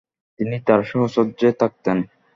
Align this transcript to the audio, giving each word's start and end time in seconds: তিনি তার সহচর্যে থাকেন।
তিনি 0.39 0.57
তার 0.67 0.81
সহচর্যে 0.89 1.49
থাকেন। 1.59 1.97